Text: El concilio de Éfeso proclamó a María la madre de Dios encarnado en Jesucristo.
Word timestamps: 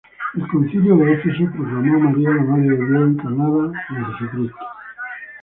El 0.35 0.47
concilio 0.47 0.97
de 0.97 1.13
Éfeso 1.13 1.43
proclamó 1.55 1.93
a 1.97 1.99
María 1.99 2.31
la 2.31 2.41
madre 2.41 2.69
de 2.75 2.75
Dios 2.87 3.09
encarnado 3.11 3.65
en 3.67 4.05
Jesucristo. 4.17 4.57